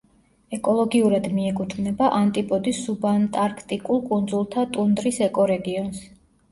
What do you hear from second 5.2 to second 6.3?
ეკორეგიონს.